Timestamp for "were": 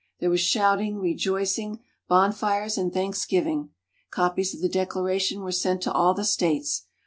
5.41-5.51